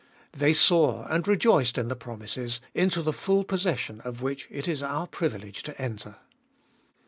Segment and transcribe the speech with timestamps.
[0.35, 4.81] They saw, and rejoiced in the promises, into the full possession of which it is
[4.81, 6.15] our privilege to enter.